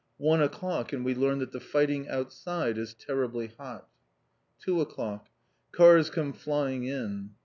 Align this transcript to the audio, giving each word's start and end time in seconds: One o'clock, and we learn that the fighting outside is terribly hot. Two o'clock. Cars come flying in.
One 0.17 0.41
o'clock, 0.41 0.93
and 0.93 1.05
we 1.05 1.13
learn 1.13 1.37
that 1.37 1.51
the 1.51 1.59
fighting 1.59 2.09
outside 2.09 2.79
is 2.79 2.95
terribly 2.95 3.51
hot. 3.59 3.87
Two 4.59 4.81
o'clock. 4.81 5.29
Cars 5.71 6.09
come 6.09 6.33
flying 6.33 6.85
in. 6.85 7.35